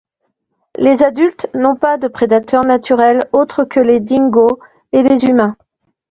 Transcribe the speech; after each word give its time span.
Les 0.79 1.03
adultes 1.03 1.47
n'ont 1.53 1.75
pas 1.75 1.99
de 1.99 2.07
prédateurs 2.07 2.65
naturels 2.65 3.29
autres 3.33 3.65
que 3.65 3.79
les 3.79 3.99
dingos 3.99 4.59
et 4.93 5.03
les 5.03 5.25
humains. 5.25 5.55